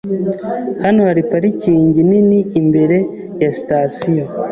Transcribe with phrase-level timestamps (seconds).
[0.83, 2.97] Hano hari parikingi nini imbere
[3.41, 4.25] ya sitasiyo.